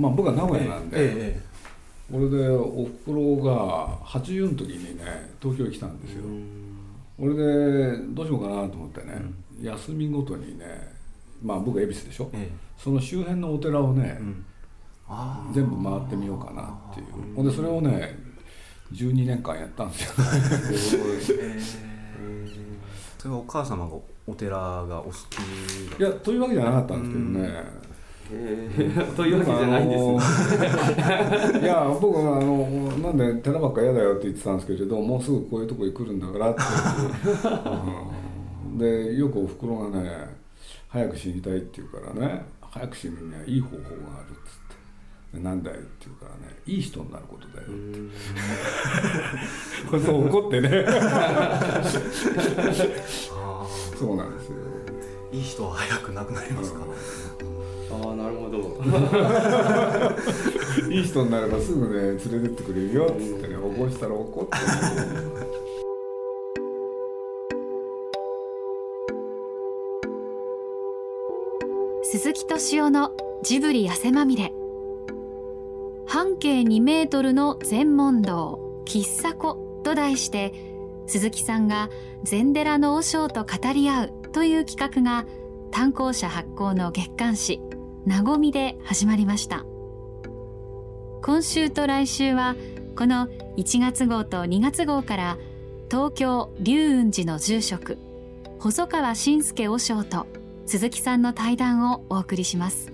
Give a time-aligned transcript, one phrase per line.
[0.00, 1.50] まあ僕は名古屋なんで、ええ
[2.10, 6.24] これでおふくろが80の時にね東京に来たんですよ、
[7.16, 9.14] これでどうしようかなと思ってね、
[9.62, 10.92] 休みごとにね
[11.40, 12.56] まあ僕は恵比寿でしょ、ええ。
[12.76, 14.44] その周辺のお寺をね、うん
[15.12, 16.62] あ全部回ってみようかな
[16.92, 17.06] っていう。
[17.36, 18.16] ほんでそれをね
[18.92, 21.02] 12年間やったんですよ。
[23.18, 23.92] それはお母様が
[24.26, 27.89] お寺がお好きいやというわけじゃなかったんですけどね、えー
[29.16, 30.06] というわけじゃないんです
[31.52, 32.64] ねいや僕はあの
[32.98, 36.60] なんで寺ばっか嫌だよって言ってたんですけどもうすぐこういうとこに来るんだからって、
[38.68, 38.78] うん。
[38.78, 40.28] でよくおふくろがね
[40.88, 43.94] 早く死にたいって言うからね早く死ぬにはいい方法があるっ
[44.44, 44.78] つっ
[45.32, 45.38] て。
[45.38, 47.70] でなんだよって言うからねいい人になることだよっ
[49.98, 50.06] て。
[50.06, 50.84] そう怒ってね。
[50.86, 51.82] あ
[53.98, 54.56] そうなんですよ。
[55.32, 56.94] ーいい人は早く亡くなりますか、ああな
[58.30, 58.58] るほど。
[60.90, 64.62] いい人になればすぐね連れてってくれるよっつってね起こしたら怒ってね。
[72.02, 74.52] 鈴木敏夫のジブリ汗まみれ。
[76.06, 80.52] 半径2メートルの禅問答喫茶子と題して
[81.06, 81.88] 鈴木さんが
[82.24, 85.24] 禅寺の和尚と語り合うという企画が
[85.70, 87.60] 単行者発行の月刊誌
[88.06, 89.64] 「なごみ」で始まりました。
[91.22, 92.56] 今週と来週は
[92.96, 95.38] この1月号と2月号から
[95.90, 97.98] 東京龍雲寺の住職
[98.58, 100.26] 細川信介和尚と
[100.66, 102.92] 鈴木さんの対談をお送りします。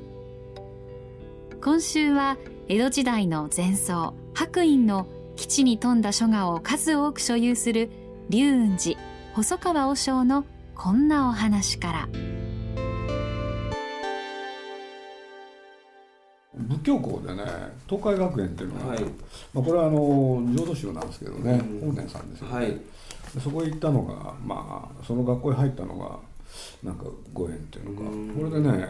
[1.63, 2.37] 今週は
[2.69, 7.91] 江戸時代の前奏白隠の基地に富んだ書画を数多く所有する
[8.29, 8.99] 龍雲寺
[9.35, 12.09] 細川和尚のこんなお話から。
[16.69, 17.43] 仏教校でね
[17.89, 19.03] 東海学園っていうのが、はい。
[19.55, 21.91] まあ、これはあの浄土宗なんですけどねうん。
[21.91, 22.67] 法然さんですよね、はい。
[22.67, 22.81] で
[23.41, 26.19] そこへ行ったのがまあその学校へ入ったのが
[26.83, 28.11] なんかご縁っていうのか。
[28.11, 28.29] うん。
[28.31, 28.89] これでね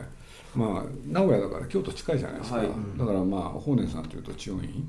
[0.54, 2.68] まあ名古屋だから京都近いじゃないですか、はい。
[2.98, 4.88] だからまあ法然さんというと千代院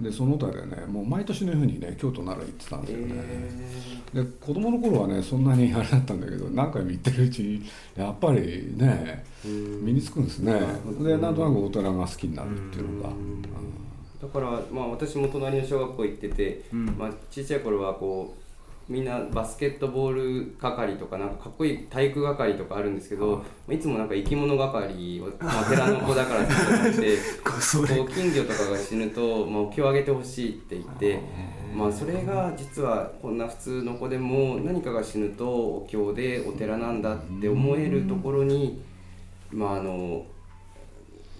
[0.00, 3.14] でその他でねもう毎年のようにね京都奈良行ってたんですよね、
[4.14, 7.62] で子供の頃はねそんなにあれだったんだけど何回も行ってるうちに
[7.96, 10.60] やっぱりね身につくんですね。
[11.00, 13.10] でなんとなくお寺が好きになるっていうのが、
[14.22, 16.86] だから、まあ、私も隣の小学校行ってて、うん。
[16.96, 18.41] まあ、小さい頃はこう
[18.92, 23.78] みんなバスケットボール係とかなんかかっこいい体育係とかあるんですけど、まあい。
[23.78, 31.18] つもなんか生き物係を、まあ、寺の子だからって言って こう金魚とかが死ぬと、まあ、お経をあげてほしいって言って
[31.74, 38.82] まあ、それが実はこんな普通の子でも何かが死ぬとお経でお寺なんだって思えるところに、
[39.50, 40.26] まああの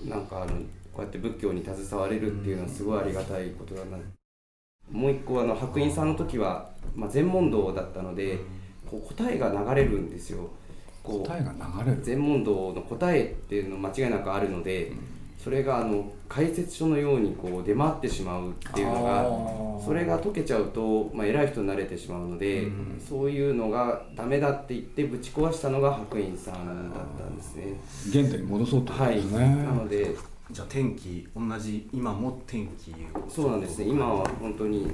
[0.09, 0.53] なんかあの
[0.93, 3.99] こうやって仏教に携われるっていうのはすごいありがたいことだな。
[4.92, 8.38] もう一個あの白隠さんの時は、まあ、禅問答だったので
[8.88, 10.50] こう答えが流れるんですよ。
[11.03, 12.03] こう答えが流れる。
[12.03, 14.92] 全問答の答えっていうの間違いなくあるので、
[15.42, 22.69] それがあの解説書のようにこう出回ってしまうっていうのがそれが解けちゃうと、まあ、偉い人になれてしまうので、
[23.00, 27.80] そういうのがダメだって言ってぶち壊したのが白隠さんだったんですね。
[28.12, 30.14] 原点に戻そうとはい、ですね、なので
[30.50, 33.86] じゃあ天気同じ今も天気をそうなんですね。
[33.86, 34.91] 今は本当に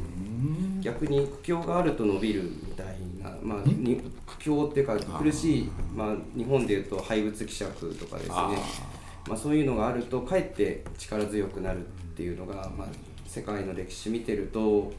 [0.80, 8.34] 逆に苦境があると伸びるみたいな、まあ、に苦境っていうか苦しい、まあ、日本でいうと廃物希釈とかですね。
[8.34, 12.88] まあ、そういうのがあるとかえって力強くなるっていうのが、まあ、
[13.26, 14.92] 世界の歴史見てると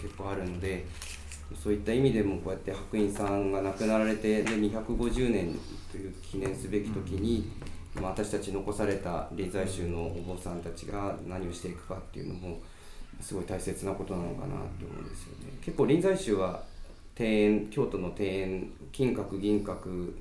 [0.00, 0.84] 結構あるので
[1.62, 5.58] そういった意味でもこうやって白隠さんが亡くなられてで250年
[5.90, 7.50] という記念すべき時に、
[8.00, 12.58] まあ、私たち残された臨済宗のお坊さんたちが何をしていくかっていうのも
[13.20, 15.52] すごい大切なことなのかなと思うんですよね。
[15.62, 16.62] 結構臨済宗は
[17.18, 20.14] 庭園京都の庭園金閣銀閣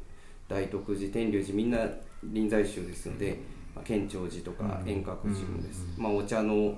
[0.49, 1.79] 大徳寺天龍寺みんな
[2.23, 3.39] 臨済宗ですので、
[3.73, 6.75] まあ、建長寺とか円覚寺もです、まあ、お茶の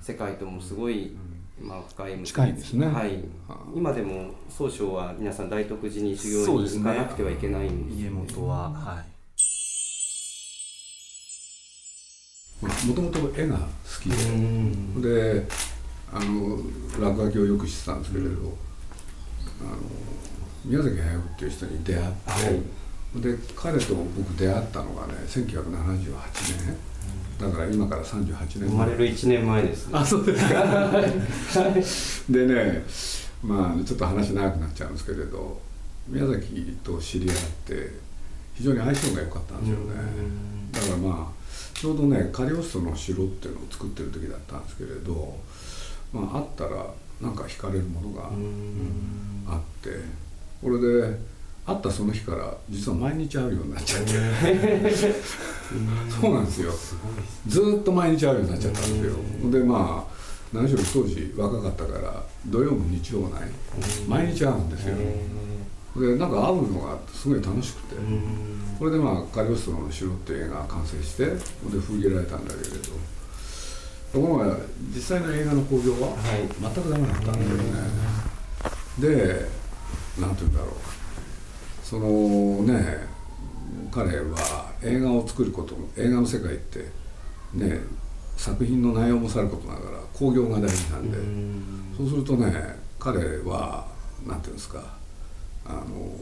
[0.00, 1.16] 世界ともすごい、
[1.60, 2.86] まあ、深い近いですね。
[2.86, 3.16] はい。
[3.48, 9.15] はあ、今でも総称は皆さん大徳寺に修行に行かなくてはいけないんです家元ははい
[12.86, 13.64] もともと絵が好
[14.02, 14.10] き
[15.00, 15.46] でで
[16.12, 16.56] あの
[17.00, 18.30] 落書きをよくしてたんですけれど、
[19.60, 19.76] あの
[20.64, 22.12] 宮崎駿っていう人に出会っ
[23.14, 25.56] て、で彼と僕出会ったのがね1978
[26.66, 26.76] 年。
[27.38, 29.92] だから今から38年生まれる1年前ですね。
[29.98, 32.32] あそうですか。
[32.32, 32.84] でね
[33.42, 35.60] まあちょっと話長くなっちゃうんですけれど
[36.08, 37.36] 宮崎と知り合っ
[37.66, 37.92] て
[38.54, 39.94] 非常に相性が良かったんですよね。
[40.72, 41.35] だからまあ
[41.78, 45.36] ちょうどねカリオストの城っていうのを作ってる時だったんですけれど、
[46.12, 46.86] まあ、あったら
[47.20, 48.30] なんか惹かれるものが
[49.54, 49.90] あって
[50.62, 51.18] これで
[51.66, 54.12] 会ったその日から実は毎日会うようになっちゃって。
[56.20, 56.72] そうなんですよ。
[57.48, 59.50] ずーっと毎日会うようになっちゃったんですよ。
[59.50, 60.16] でまあ
[60.52, 63.50] 何しろ当時若かったから土曜も日曜もない。
[64.08, 64.96] 毎日会うんですよ。
[65.96, 67.96] でなんか会うのがすごい楽しくて
[68.78, 71.36] これでまあ「カリオストロの城」っていう映画が完成してで
[71.80, 73.16] 封切られたんだけれど。
[74.12, 74.56] ところが
[74.94, 76.16] 実際の映画の興行は？
[76.58, 77.72] 全くダメだったんだよね、
[78.98, 79.48] で
[80.18, 80.70] なんて言うんだろう。
[81.82, 83.06] そのね
[83.90, 86.88] 彼は映画を作ること映画の世界って
[87.52, 87.80] ね
[88.36, 91.18] 作品の内容もさることながら興行が大事なんで。
[91.98, 93.86] そうするとね彼は
[94.26, 94.96] なんていうんですか
[95.68, 96.12] あの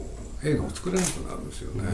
[0.42, 1.84] 映画を作れなくなるんですよね。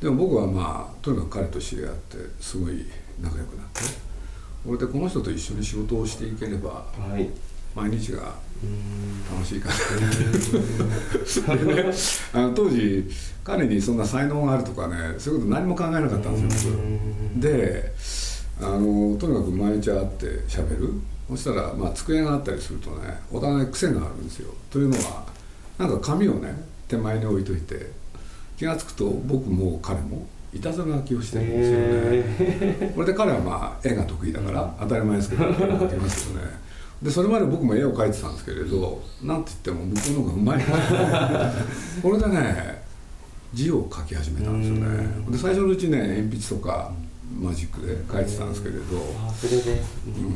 [0.00, 2.86] でも僕はまあとにかく彼と知り合ってすごい
[3.20, 3.80] 仲良くなって
[4.66, 7.28] 俺でこの人と一緒に仕事をしていければ、はい。
[7.74, 8.34] 毎日が
[9.32, 11.56] 楽しいかな。
[11.56, 11.92] でね
[12.34, 13.08] あの当時
[13.44, 16.74] 彼にそんな才能があるとかねそういうこと何も考えなかったんですよ
[17.34, 17.40] 僕。
[17.40, 17.94] で
[18.60, 20.94] あのとにかく毎日会ってしゃべる。
[21.30, 24.52] そしたら、まあ、机があったりするとねお互い癖があるんですよ。
[24.68, 25.24] というのは
[25.80, 26.54] なんか紙をね
[26.88, 27.90] 手前に置いといて
[28.58, 31.78] 気が付くと僕も彼もいたずら書きをしてるんですよ
[32.88, 32.92] ね。
[32.94, 36.48] これで彼はまあ絵が得意だから当たり前ですけど描きますよね。
[37.02, 40.64] でそれまで僕も絵を描いてたんですけれどなんて言っても向こうの方がうまい。
[42.02, 42.84] これでね
[43.54, 45.08] 字を書き始めたんですよね。
[45.30, 46.92] で最初のうちね鉛筆とか
[47.40, 48.82] マジックで描いてたんですけれど。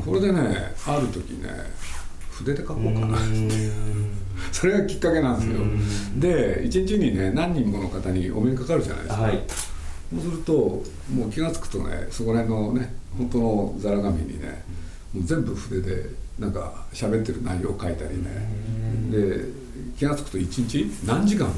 [0.06, 1.50] これでねある時ね
[2.38, 3.18] 筆で描こうかな。
[4.52, 5.64] それがきっかけなんですよ
[6.16, 9.44] で一日にね何人もの方にお目にかかるじゃないですか、はい、
[10.12, 10.52] そうすると
[11.12, 14.64] もう気が付くとねそこら辺のね本当のざら紙にね
[15.12, 18.24] もう全部筆でなんか喋ってる内容を書いたりね。
[19.10, 19.44] で
[19.96, 21.54] 気が付くと一日何時間も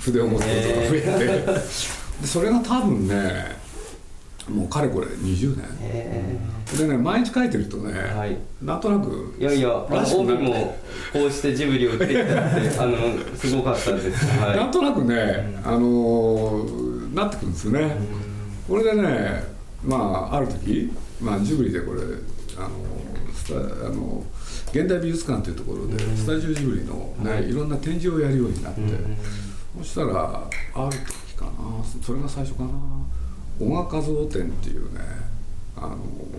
[0.00, 1.88] 筆を持つことが増えて。
[2.20, 3.56] でそれが多分ね
[4.48, 10.76] もうかれこれ20年でね毎日書いてるとね、はい、なんとなくいやいや帯も
[11.12, 16.64] こうしてジブリを売ってきたってあのすごかったです、 はい、なんとなくね、あの
[17.14, 17.96] なってくるんですよね、
[18.68, 19.44] これでね
[19.82, 19.96] ま
[20.30, 22.00] あある時、まあ、ジブリでこれ
[22.56, 22.68] あの
[23.86, 24.24] あの
[24.70, 28.80] 現代美術館というところでスタジオジブリのね、はい、いろんな展示をやるようになって、
[29.78, 31.52] そしたらある時かな
[32.02, 32.70] それが最初かな
[33.58, 35.27] 小賀和夫展っていうね
[35.82, 35.96] あの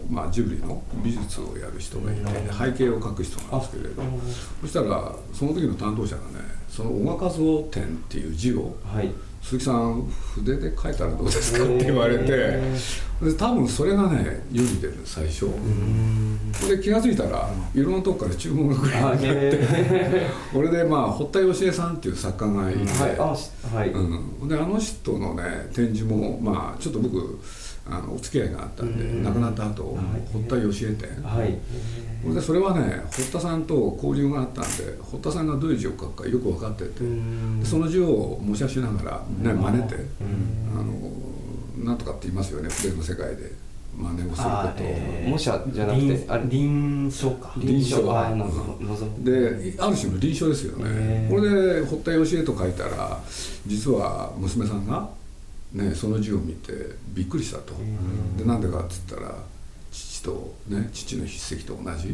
[0.10, 2.22] まあ、ジブリの美術をやる人がいて、
[2.52, 4.04] 背景を描く人なんですけれど。
[4.62, 6.28] そしたらその時の担当者がね
[6.68, 9.12] その小賀和夫展っていう字を、はい。
[9.42, 10.04] 鈴木さん
[10.36, 12.28] 筆で書いたらどうですか?」って言われて
[13.22, 15.48] で多分それがね世に出る最初。
[16.68, 19.60] で気が付いたらいろんなとこから注文が来るようになって
[20.54, 22.80] これでまあ堀田芳恵さんっていう作家がいて、
[23.74, 23.90] はい。
[23.90, 27.40] うん、であの人のね展示もまあちょっと僕
[27.88, 29.98] あのお付き合いがあったんで亡くなった後、
[30.32, 36.90] 堀田芳恵展、はい、でそれはね堀田さんと交流があったんで堀田さんがどういう字を書くかよく分かってて
[37.64, 39.96] その字を模写しながら、ね、真似て
[40.76, 40.94] あの
[41.84, 42.70] なんとかって言いますよね。
[42.70, 43.70] 筆の世界で。
[44.00, 47.54] 真似をすることえー、模写じゃなくてあ臨床か。
[47.58, 48.30] 臨床は
[49.20, 49.76] で。
[49.78, 53.20] ある種の臨床ですよね、これで堀田芳恵と書いたら
[53.66, 55.10] 実は娘さんが
[55.74, 56.74] ね、その字を見て
[57.14, 57.74] びっくりしたと、
[58.38, 59.36] でなんでかっつったら
[59.92, 62.10] 父とね父の筆跡と同じ。
[62.10, 62.12] っ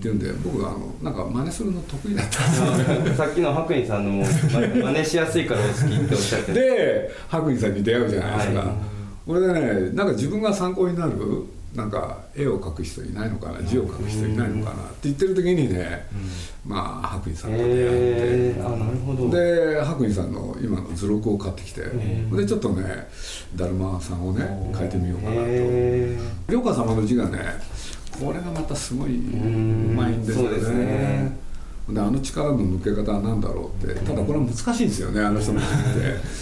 [0.00, 2.46] ていうんで僕はあのなんか真似するの得意だった。
[2.46, 2.78] ん。
[2.78, 8.68] ですよさっきの白衣さんのも真似しやすいからお好きっておっしゃってで白衣さんに出会うじゃないですか、はい、
[9.26, 11.12] これでねなんか自分が参考になる
[11.74, 16.04] なんか絵を描く人いないのかな字を書く人いないのかなって言ってる時にね、
[16.66, 19.30] まあ白衣さんと出会って、えー、あなるほど。
[19.30, 23.08] で白衣さんの今の図録を買ってきて、えー、でちょっとね
[23.54, 27.38] だるまさんをね描いてみようかなと、えー、良様の字がね
[28.18, 31.50] これがまたすごいうまいんですよね。
[31.88, 35.68] であの力の抜け方は何だろうってただこれは難しいんですよねあの人の字っ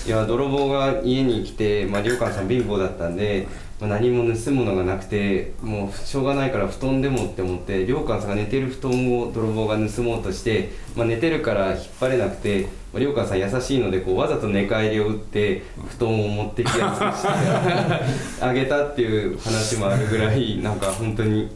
[0.04, 0.08] て。
[0.08, 15.62] いや泥棒が家に来て、まあ、良寛さん貧乏だったんでまあ、何も盗むのがなくてもうしょうがないから布団でもって思って良寛さんが寝てる布団を泥棒が盗もうとして、まあ、寝てるから引っ張れなくて良寛さん優しいのでこうわざと寝返りを打って
[15.96, 21.48] 布団を持ってきやすくしてあげたっていう話もあるぐらいなんか本当に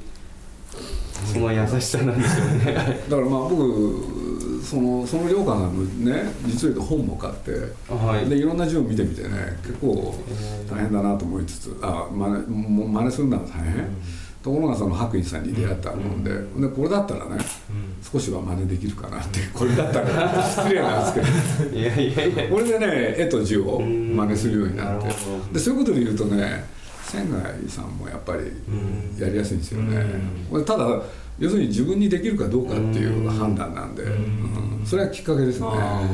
[1.32, 2.72] その優しさなんですよね。
[3.08, 4.21] だからまあ僕
[4.62, 7.50] そのその良寛さんのね実を言うと本も買って、
[7.92, 8.28] はい。
[8.28, 9.28] でいろんな字を見てみてね
[9.62, 10.14] 結構
[10.70, 13.88] 大変だなと思いつつあ真似もう真似するのは大変、
[14.42, 17.38] ところがその白衣さんに出会ったもんで,、でこれだったらね、
[18.02, 21.76] 少しは真似できるかなってこれだったら失礼なんですけど。
[21.78, 22.48] いやいやいや。
[22.48, 25.08] これでね絵と字を真似するようになって。
[25.52, 26.64] でそういうことで言うとね
[27.12, 28.44] 仙外さんもやっぱり
[29.22, 30.02] やりやすいんですよね、
[30.50, 31.02] これただ
[31.38, 34.82] 要するに自分にできるかどうかっていう判断なんで、うん。
[34.86, 35.66] それはきっかけですね。
[35.70, 36.08] あ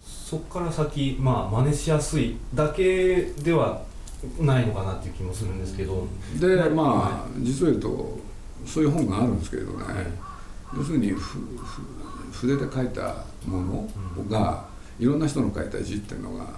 [0.00, 3.82] そこから先まあ真似しやすいだけでは
[4.38, 6.06] ないのかなっていう気もするんですけど。
[6.38, 8.18] でまあ実を言うと
[8.66, 9.84] そういう本があるんですけれどね、
[10.76, 11.38] 要するにふふ
[12.32, 13.88] 筆で書いたもの
[14.28, 14.66] が、
[15.00, 16.52] いろんな人の書いた字っていうのがあの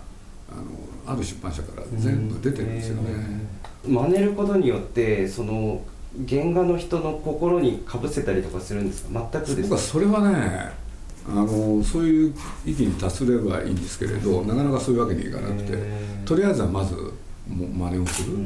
[1.06, 3.46] ある出版社から全部出てるんですよね、
[3.86, 5.80] 真似ることによってその
[6.28, 9.28] 原画の人の心にかぶせたりとかするんですか？
[9.32, 9.62] 全くですか？
[9.62, 10.72] 僕はそれはね
[11.28, 12.34] あのそういう
[12.66, 15.78] 域に達すればいいんですけれどなかなかそういうわけにいかなくて
[16.24, 16.96] とりあえずはまず
[17.46, 18.36] 真似をする。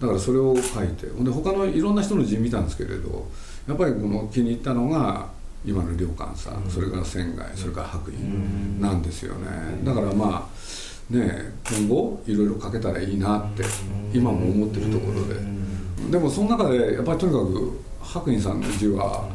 [0.00, 3.28] だからそれを書いてほんで他のいろんな人の字見たんですけれど
[3.68, 5.28] やっぱりこの気に入ったのが
[5.64, 8.28] 今の良寛さん、それから仙外それから白衣
[8.80, 9.46] なんですよね。
[9.82, 13.62] だからまあね今後いろいろ書けたらいいなって
[14.12, 15.40] 今も思ってるところで
[16.10, 19.28] でもその中でやっぱりとにかく白衣さんの字は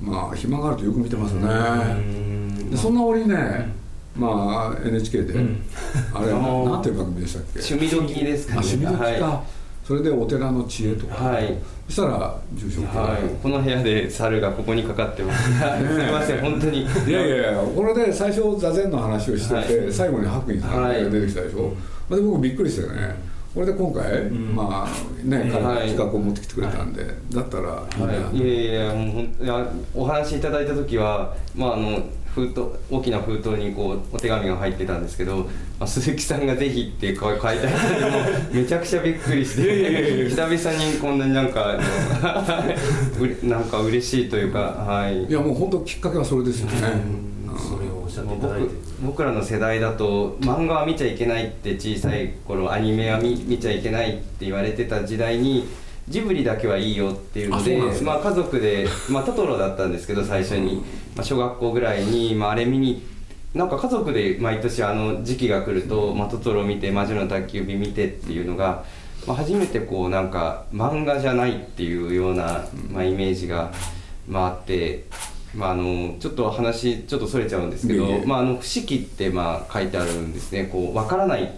[0.00, 2.68] まあ暇があるとよく見てますね。
[2.70, 3.72] でそんな折にね
[4.16, 5.34] まあ NHK で、
[6.12, 7.60] あれ あのなんていう番組でしたっけ？
[7.60, 8.60] 趣味時ですかね。
[8.60, 9.44] あ趣味時か、は
[9.86, 11.54] それでお寺の知恵とか、はい。
[11.86, 15.44] そしたら住職が、はい、この部屋で猿がここにかかってます。
[15.48, 16.82] すみません、本当に。
[16.82, 19.92] いやいやいやこれで最初座禅の話をしてて、はい。
[19.92, 21.72] 最後に白衣さんが出てきたでしょ、
[22.14, 23.16] で僕びっくりしてね
[23.54, 32.02] これで今回、まあね彼が企画を持ってきてくれたんで、だったらいいな、はい、いやいや、もうほんいやお話いただいた時は、まああの
[32.34, 35.48] 封筒大きな封筒にこうお手紙が入ってたんですけど、ま
[35.80, 37.40] あ、鈴木さんがぜひって書い。
[37.40, 38.18] てあったんで、も
[38.52, 41.78] うめちゃくちゃびっくりして、久々にこんなになんか
[43.42, 45.24] なんか嬉しいというか、はい。
[45.24, 46.76] いやもう本当きっかけはそれですよね、
[47.56, 47.87] それをおっ
[48.18, 48.68] しゃっていただいて。
[49.00, 55.68] 僕僕らの世代だと漫画は見ちゃいけないって小さい頃アニメは見見ちゃいけないって言われてた時代に
[56.08, 58.10] ジブリだけはいいよっていうのであそうなんですか？
[58.10, 60.82] まあ、家族で、まあ、トトロだったんですけど最初に、
[61.14, 63.06] まあ、小学校ぐらいに、まあ、あれ見に
[63.54, 68.84] なんか家族で毎年あの時期が来ると、まあ、トトロ見て魔女の宅急便見てっていうのが、
[69.26, 73.70] まあ、初めてこうなんか漫画じゃないっていうような、まあ、イメージが、
[74.26, 75.04] まあ、あって。
[75.54, 80.68] まあ、あのちょっと話ちょっとそれちゃうんですけどまあ、あの不思議ってまあ書いてあるんですね。
[80.70, 81.52] こう分からない、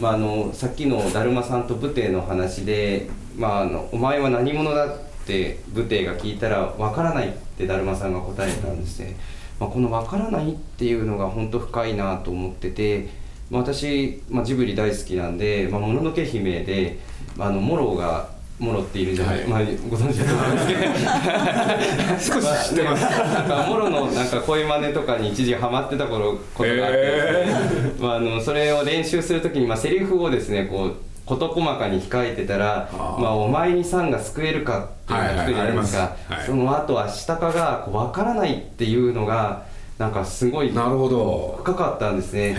[0.00, 9.16] まあ、あのさっきのだるまさんと武帝の話で、まあ、あのお前は何者だって武帝が聞いたら分からないってだるまさんが答えたんですね、
[9.58, 13.08] まあ、この分からないっていうのが本当深いなと思ってて、
[13.50, 16.98] まあ、私、まあ、ジブリ大好きなんで「まあ、もののけ姫で」
[17.36, 19.48] まあ、あのモロがモロっているじゃない、はい。
[19.48, 19.60] まあ、
[19.90, 22.40] ご存知だと思うんですけど。
[22.40, 26.96] 少し知ってます、なんかモロのなんか声真似とかに一時ハマってた頃ことがあって。
[26.96, 30.92] ですね、まあ、あのそれを練習するときに、まあ、セリフをですねこう
[31.26, 33.20] 事細かに控えてたら「あー。
[33.20, 36.46] まあ、お前にさんが救えるか」っていうのが聞くじゃないですか、はいはいはい。
[36.46, 39.64] その後アシタカがこう分からないっていうのが
[39.98, 41.56] なんかすごいなるほど。
[41.64, 42.54] 深かったんですね。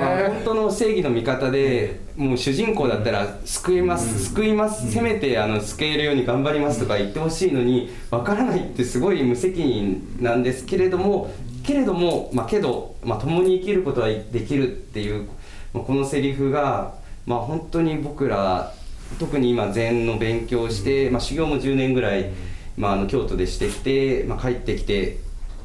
[0.00, 11.32] まあ、本当の正義の味方でもう主人公だったら救います、救います、せめてあの救えるように頑張りますとか言ってほしいのに分からないってすごい無責任なんですけれども
[11.64, 15.28] けれども、まあ、けど、まあ、共に生きることはできるっていう、
[15.72, 16.94] まあ、このセリフが、
[17.26, 18.72] まあ、本当に僕ら
[19.18, 22.30] 特に今禅の勉強をして、まあ、修行も10年ぐらい、
[22.76, 25.18] まあ、あの京都でしてきて、まあ、帰ってきて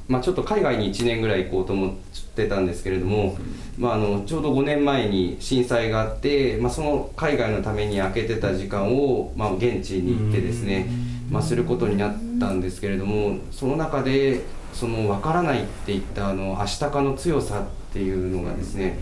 [0.09, 1.93] まあ、ちょっと海外に1年ぐらい行こうと思っ
[2.35, 3.37] てたんですけれども、
[3.77, 10.89] まあ、あのちょうど5年前に震災があって、まあ、その海外のために空けてた時間を、まあ、現地に行ってですね、
[11.29, 14.41] まあ、することになったんですけれどもその中で
[14.73, 18.97] その分からないっていったあの明日かの強さっていうのがですね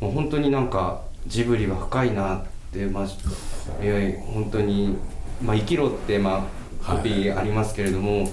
[0.00, 4.96] もう本当になんかジブリは深いなって、まあ、いやいや本当に、
[5.42, 6.48] まあ、生きろって、ま
[6.84, 8.28] あ、コピーありますけれども。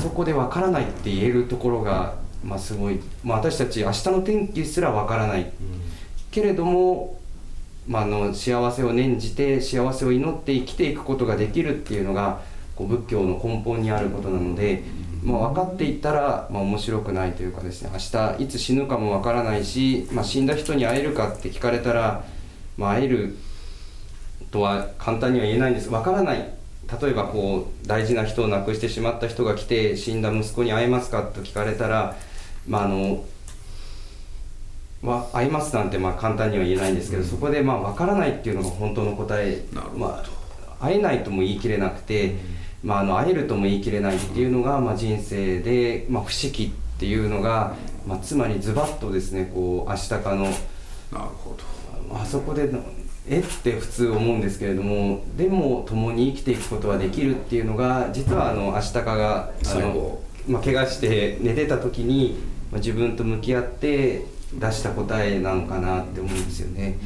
[0.00, 5.52] そこで分からないって言えるところが、まあ、すごい、まあ、私たち明日の天気すら分からない、
[6.30, 7.18] けれども、
[7.86, 12.40] まあ、あの幸せを念じて幸せを祈って生きていくことができるっていうのが
[12.74, 14.82] こう仏教の根本にあることなので、
[15.22, 17.90] まあ、分かっていったら、まあ、面白くないというかですね。
[17.92, 22.24] 明日いつ死ぬかも分からないし、まあ、死んだ人に会えるかって聞かれたら、
[22.76, 23.36] まあ、会える
[24.50, 25.90] とは簡単には言えないんです。
[25.90, 26.61] 分からない。
[27.00, 32.16] 例えばこう大事な人を亡くしてしまった人が来て死んだ息子に会えますかと聞かれたら
[32.66, 33.24] まああの
[35.02, 39.98] は会いますなんてまあ簡単には言えないんですけど、そこでまあ分からないっていうのが本当の答えなるほど。
[39.98, 40.22] ま
[40.78, 42.36] あ、会えないとも言い切れなくて、
[42.84, 46.70] まあ、あの会えるとも言い切れないっていうのが、まあ、人生で、まあ、不思議っ
[47.00, 47.74] ていうのが、
[48.06, 50.54] まあ、つまりズバッとですねこう明日かのなる
[51.10, 51.64] ほど。
[52.14, 52.80] あそこでの
[53.28, 53.40] え？
[53.40, 62.36] って普通思うんですけれどもでも共に生きていくことはできるっていうのが実はあの明日かがあのまあ、怪我して寝てた時に、
[62.72, 66.98] まあ、自分と向き合って出した答えなのかなって思うんですよね。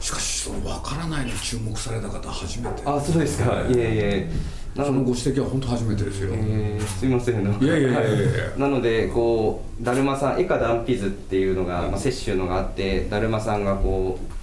[0.00, 2.82] しかしその分からないに注目された方初めて。
[2.84, 3.62] あそうですか。
[3.68, 3.72] い。
[3.72, 4.30] えいえ。
[4.74, 7.62] なのそのご指摘は本当初めてですよ、えーすいません。
[7.62, 8.28] いやいやいやいや。
[8.56, 14.39] なのでこうだるまさん絵か断筆図っていうのが、まあ、摂取のがあってだるまさんがこう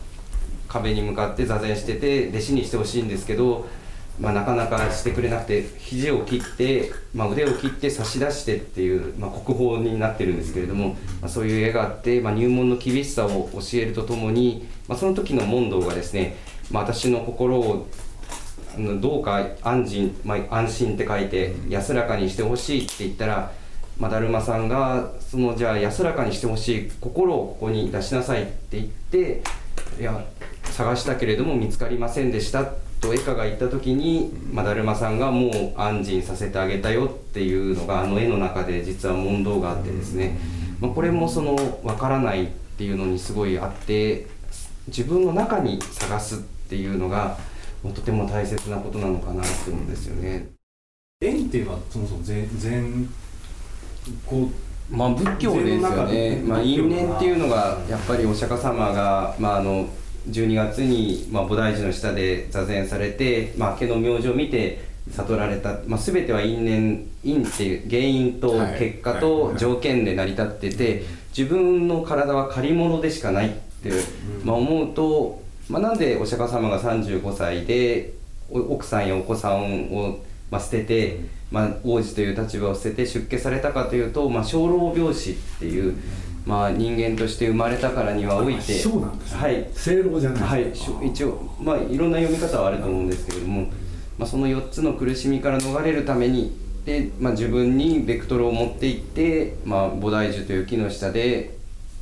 [0.77, 3.67] 壁に向かって座禅してて弟子にしてほしいんですけど、
[4.19, 10.89] まあ、なかなかしてくれなくて肘を切って、まあ、腕を切って差し出してっていう、まあ、国宝になってるんですけれども、
[11.22, 16.36] まあ、そういう絵があって、まあ、入門の厳しさを教えるとともに、まあ、その時の問答がですね、
[16.72, 17.88] まあ、私の心を
[19.01, 23.51] どうか安心、まあ、安心って書いて安らかにしてほしいって言ったら、
[24.00, 29.41] まあ、だるまさんがそのじゃあ安らかにしてほしい心をここに出しなさいって言って
[30.00, 30.24] いや
[30.63, 32.66] 探したけれども見つかりませんでした
[33.01, 40.38] と絵家が言った時に、まあ、だるまさんがもう安心させてあげたよっていうのがあの絵の中で実は問答があってですね、
[40.80, 44.27] まあ、これもその分からないっていうのにすごいあって
[44.88, 46.39] 自分の中に探すっ
[46.70, 47.38] ていうのが
[47.84, 50.50] もうとても大切なことなのかなって思うんですよね。
[51.22, 53.10] 縁っていうのはそもそも全全
[54.25, 56.41] こうまあ仏教ですよね。
[56.46, 59.88] まあ因縁っていうのがやっぱりお釈迦様がまああの
[60.29, 65.79] 12月にまあ菩提寺の下で座禅されて、まあ明けの明星を見て悟られた。
[65.88, 68.79] まあすべては因縁因っていう原因とはい。
[68.79, 69.20] 結果はい。
[69.20, 71.03] と条件で成り立ってて、
[71.38, 73.91] 自分の体は借り物でしかないって
[74.44, 78.13] まあ思うと、まあなんでお釈迦様が35歳で
[78.50, 81.20] お奥さんやお子さんをまあ捨てて、
[81.51, 85.96] まあ、王子という立場を捨てて出家されたかというと、まあ、生老病死っていう、
[86.46, 89.40] まあ、人間として生まれたからにはおいてそうなんですね。
[89.40, 89.70] はい。
[89.74, 90.74] 正論じゃないはい、
[91.07, 93.68] 一応、まあ、いろんな読み方はあると思うんですけれども、
[94.18, 101.57] まあ、その4つの苦しみから逃れるためにで、まあ、自分にベクトルを持っていって、まあ、菩提樹という木の下で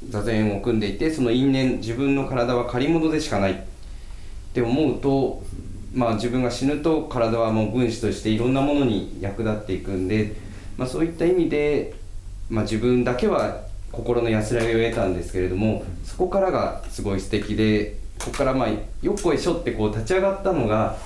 [0.10, 3.58] 座禅を組んでいてその因縁自分の体は借り物でしかないっ
[4.54, 5.44] て思うと、
[5.96, 10.36] まあ、自分が死ぬと体はもう分子としていろんなものに役立っていくんで、
[10.78, 11.94] まあ、そういった意味で、
[12.50, 13.62] まあ、自分だけは
[13.94, 20.98] 心の安らぎを得たんですけれどもそこからがすごい素敵でここからまあよっこいしょってこう立ち上がったのが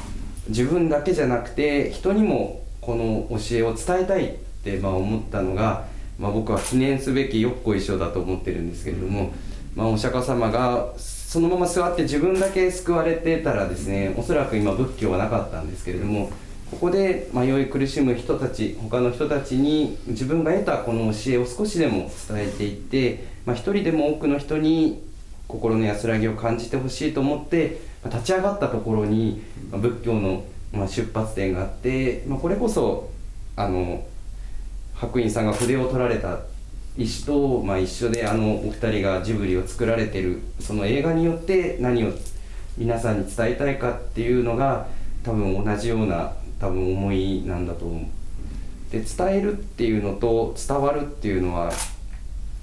[0.48, 5.86] 自分だけじゃなくて人にもこの教えを伝えたいってまあ思ったのが、
[6.18, 9.34] まあ、僕は記念すべきよっこいしょだと思ってるんですけれども、
[9.76, 10.94] まあ、お釈迦様が
[11.30, 16.32] そのまま座って自分だけ救われてたらですねおそらく今仏教はなかったんですけれども
[16.72, 25.04] ここで迷い苦しむ人たち他の人たちに自分が得たこの教えを少しでも伝えていって、まあ、一人でも多くの人に
[25.48, 30.44] 心の安らぎを感じてほしいと思って、まあ立ち上がったところに、まあ仏教の、
[30.88, 33.10] 出発点があって、まあ、これこそ
[33.56, 34.06] あの
[34.94, 36.40] 白隠さんが筆を取られた
[36.98, 42.12] 石と、まあ、一緒であのお二人がジブリを作られてるその映画によって何を
[42.78, 44.88] 皆さんに伝えたいかっていうのが
[45.24, 48.04] 多分同じような多分思いなんだと思う。
[48.92, 51.72] で伝えるっていうのと伝わるっていうのは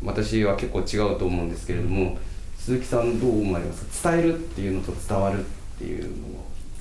[0.05, 2.19] 私は結構違うと思うんですけれども
[2.59, 4.11] 鈴木さんどう思われますか？
[4.11, 6.27] 伝えるっていうのと伝わるっていうの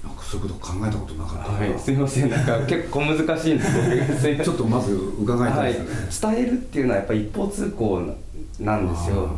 [0.05, 2.29] なんかそういうこと考えたことなかったは、い、すいません。
[2.29, 4.43] なんか結構難しいんです僕すいません。
[4.43, 8.15] ちょっとまず伺いたいですね、はい、伝えるっていうのはやっぱり一方通行
[8.59, 9.29] なんですよ。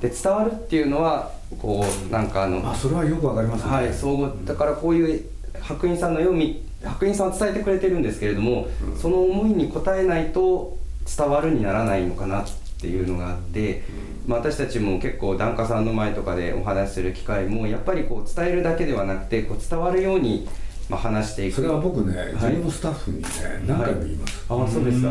[0.00, 3.70] で伝わるっていうのはこうなんかあのあそれはよくわかりますね。
[3.70, 5.24] はい相互だからこういう
[5.60, 8.68] 白隠さんの読み白隠さんは伝えてくれてるんですけれども、
[9.00, 10.76] その思いに応えないと
[11.16, 12.50] 伝わるにならないのかなって
[12.86, 13.82] いうのがあって、
[14.26, 20.48] まあ、私たちも結構檀家さんの前とかでお話しする機会もやっぱりこう伝えるだけではなくてこう伝わるように
[20.88, 21.56] まあ話していく。
[21.56, 22.34] それは僕ね、い。
[22.34, 23.24] 自分のスタッフにね
[23.66, 25.10] 何回も言います、ああそうですか。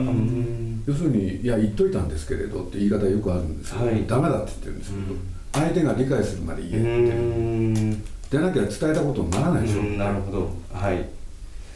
[0.86, 4.06] 要するに「いや言っといたんですけれど」って言い方よくあるんですけど、はい。
[4.06, 5.20] ダメだって言ってるんですけど、うん。
[5.54, 10.50] 相手が理解するまでう言えってでなきゃ伝えたことにならないでしょ、うんなるほど。
[10.74, 11.06] はい。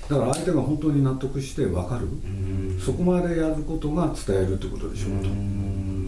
[0.10, 2.80] だから相手が本当に納得して分かる、うん。
[2.80, 5.67] そこまでやることが伝えるってことでしょうと、うん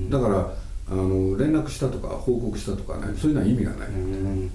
[0.10, 0.52] だから
[0.92, 4.52] あの連絡したとか報告したとかねそういうのは意味がない、うん。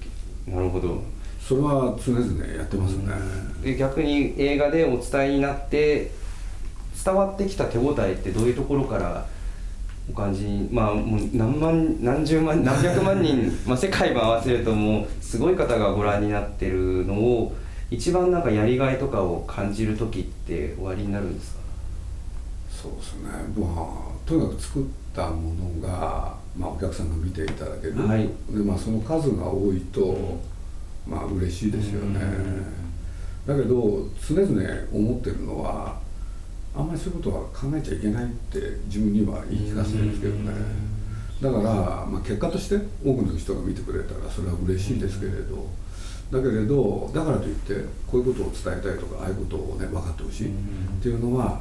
[0.48, 1.02] なるほど。
[1.40, 3.12] それは常々やってますね、
[3.62, 6.10] で逆に映画でお伝えになって
[7.04, 9.26] 伝わってきた手応えってどういうところから
[10.10, 17.54] お感じにまあもう何万何十万何百万人、 まあ、世界も合わせるともうすごい方がご覧になってるのを
[17.90, 21.60] 一番なんかやりがいとかを感じる時って終わりになるんですか？
[22.70, 23.28] そうですね。
[23.58, 24.82] まあとにかく作っ
[25.14, 28.28] たものが、まあ、お客さんが見ていただける、はい。
[28.50, 30.40] でまあ、その数が多いと、
[31.06, 32.20] まあ嬉しいですよね、
[33.46, 35.98] だけど常々思ってるのは
[36.74, 40.52] あんまりそういうことは考えちゃいけないって自分には言い聞かせてるんですけどね。
[41.42, 41.62] だから、
[42.06, 45.68] まあ、結果として多くの人が見てくれたらそれは嬉しいですけれど。
[46.32, 47.74] だけれどだからといって
[48.10, 50.50] こういうことを伝えたいとかああいうことをね分かってほしいっ
[51.02, 51.60] ていうのは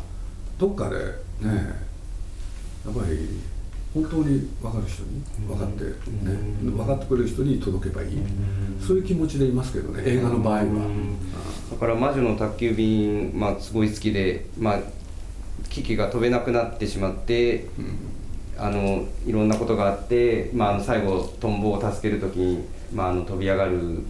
[0.57, 0.95] どっかで
[1.41, 1.92] ね
[2.85, 3.41] やっぱり
[3.93, 5.91] 本当に分かる人に分かって、ね、
[6.63, 8.17] 分かってくれる人に届けばいい。
[8.85, 10.63] そういう気持ちでいますけどね映画の場合は。
[11.71, 14.79] だから魔女の宅急便、まあ、すごい好きで、まあ、
[15.69, 17.67] 機器が飛べなくなってしまって、
[18.57, 24.03] あのいろんなことがあって、まあ、あの最後トンボを助ける時に、まあ、あの飛び上がる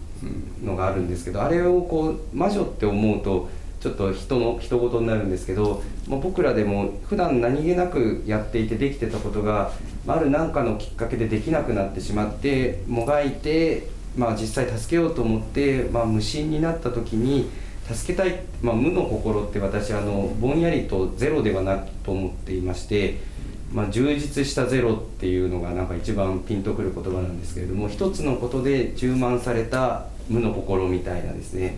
[0.62, 3.48] のがあるんですけどあれをこう魔女って思うと
[3.84, 9.72] ちょっと人の人事になるんですけど、まあ、僕らでも普段何気なくやっていてできてたことが
[10.06, 17.50] ある何かのきっかけでできなくなってしまってもがいて、まあ、実際助けようと思って、まあ、無心になった時に
[17.92, 23.18] 助けたい、まあ、無の心って私あのぼんやりとゼロではないと思っていまして、
[23.70, 31.76] まあ、充実したゼロっていうのがなんか一番ピンとくる言葉なんですけれども一つのことで充満された無の心みたいなですね、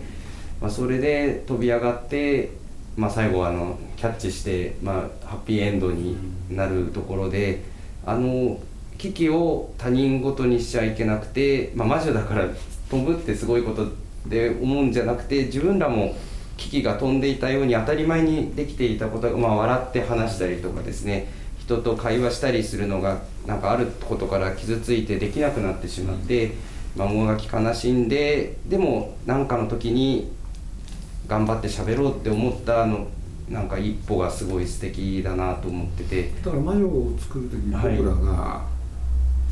[0.61, 2.51] まあ、それで飛び上がって、
[2.95, 6.17] まあ、最後はあのキャッチして、まあ、ハッピーエンドに
[6.49, 7.63] なるところで
[8.05, 8.59] あの
[8.97, 12.45] 危機を他人事にしちゃいけなくて、まあ、魔女だから
[12.89, 13.87] 飛ぶってすごいこと
[14.27, 16.15] で思うんじゃなくて自分らも
[16.57, 26.53] 危機が飛んでいたように当たり前にできていたことが、まあ、笑って話したりとかですね人と会話したりするのがなんかあることから傷ついてできなくなってしまって、
[26.95, 30.31] まあ、もがき悲しんででも何かの時に
[31.27, 33.07] 頑張って喋ろうって思ったあの
[33.49, 36.31] なんか一歩がすごい素敵だなと思ってて。
[36.43, 38.65] だから魔女を作る時にはい僕らが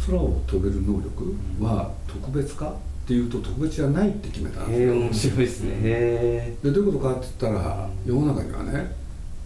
[0.06, 5.72] 空を飛べる能力は特別かっていうと特別じゃないって決めたんですよ、へえ面白いですね。
[5.82, 8.96] へでどういうことかって言ったら世の中にはね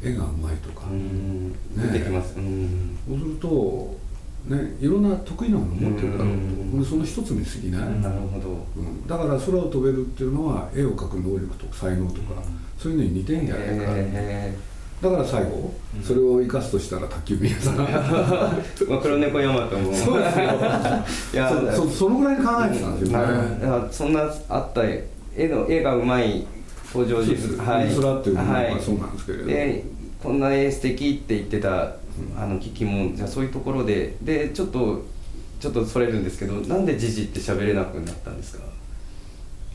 [0.02, 1.54] 絵がうまいとか、えうん。
[1.92, 2.38] 出てきます。
[2.38, 2.98] うん。
[3.08, 3.98] そうすると
[4.50, 6.82] ねいろんな得意なものを持ってるだろうと、うん。
[6.82, 8.50] でその一つに過ぎない、なるほど。
[8.76, 9.08] うん。
[9.08, 12.42] だから空を飛べるっていうのは絵を描く能力とか才能とか、
[12.78, 14.56] そういうのに似てんじゃないか、へ
[15.02, 17.76] だから最後、それを生かすとしたら卓球部屋さん。
[19.02, 19.94] 黒猫ヤマトも。
[19.94, 20.46] そうですよ。
[21.34, 25.08] いやそそそのぐらいに考えてたんですよね、いやそんなあった絵
[25.48, 26.46] の絵がうまい
[26.94, 27.62] 登場人物。
[27.62, 28.78] はい、ウルトラっていうのははい。
[28.82, 29.86] そうなんですけれど、で
[30.22, 31.94] こんな絵素敵って言ってた
[32.38, 35.06] あのキキもじゃあそういうところででちょっと
[35.60, 38.64] ちょっとそれるんですけどなんでジジって喋れなくなったんですか？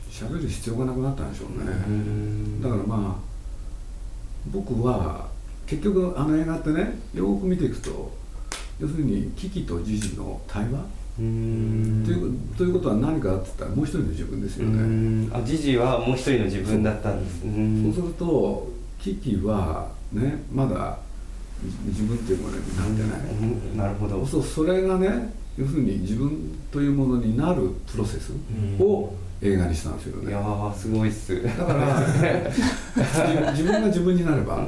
[0.09, 2.61] 喋る必要がなくなったんでしょうね、ん。
[2.61, 3.21] だからまあ
[4.51, 5.27] 僕は
[5.67, 8.11] 結局あの映画ってねよく見ていくと
[8.79, 10.85] 要するにキキとジジの対話？
[11.19, 12.03] うん。
[12.05, 15.31] というということは何かって言ったらもう一人の自分ですようね、ん。
[15.35, 17.43] あジジはもう一人の自分だったんです。
[17.45, 17.93] うん。
[17.93, 20.97] そうするとキキはねまだ
[21.87, 28.33] 自分っていうものになってない、うんなるほどそうそれがね要するに自分というものになるプロセス
[28.79, 31.43] を映画にしたんですよね、いやーすごいっす。
[31.43, 31.99] だから
[33.53, 34.67] 自 自分が自分になれば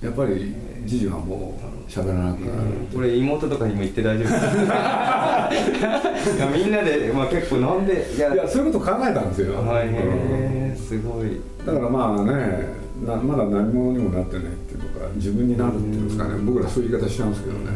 [0.00, 4.28] やっぱりジジはもう喋らなくなる、これ妹とかにも言って大丈夫。
[4.28, 4.34] で
[6.22, 8.30] すいやみんなで、まあ、結構なんでいや。
[8.48, 9.88] そういうこと考えたんですよ、はい。
[9.88, 10.76] うん。
[10.76, 11.40] すごい。
[11.64, 14.71] だからまあねなまだ何者にもなってないって
[15.14, 16.36] 自分になるっていうんですかね。
[16.42, 17.72] 僕らそういう言い方しちゃうんですけどね、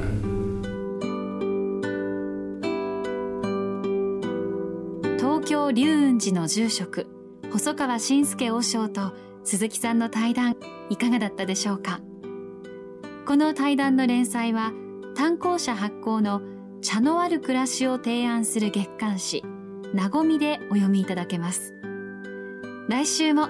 [5.19, 7.07] 東京龍雲寺の住職
[7.51, 9.12] 細川信介和尚と
[9.45, 10.57] 鈴木さんの対談
[10.91, 12.01] いかがだったでしょうか。
[13.27, 14.73] この対談の連載は
[15.17, 16.43] 単行者発行の
[16.81, 19.43] 茶のある暮らしを提案する月刊誌
[19.95, 21.75] 「なごみ」でお読みいただけます。
[22.89, 23.49] 来週も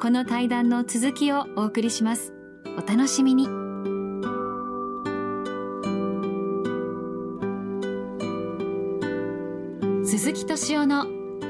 [0.00, 2.32] この対談の続きをお送りします。
[2.78, 3.46] お楽しみに。
[10.06, 11.04] 鈴木敏夫の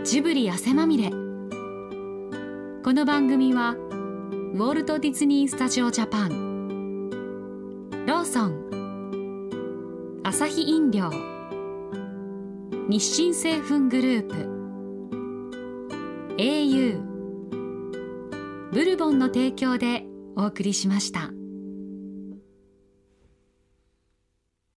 [0.05, 1.11] ジブリ汗まみれ。
[1.11, 7.11] この番組はウォルト・ディズニー・スタジオ・ジャパン。
[8.07, 10.21] ローソン。
[10.25, 11.11] アサヒ飲料。
[12.89, 14.35] 日清製粉グループ。
[16.39, 17.03] au
[18.73, 20.07] ブルボンの提供で
[20.39, 21.38] お送りしました。